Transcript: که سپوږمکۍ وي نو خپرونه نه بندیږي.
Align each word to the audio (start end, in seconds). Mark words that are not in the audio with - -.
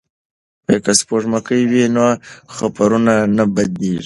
که 0.83 0.91
سپوږمکۍ 0.99 1.61
وي 1.71 1.83
نو 1.95 2.05
خپرونه 2.55 3.13
نه 3.35 3.45
بندیږي. 3.53 3.99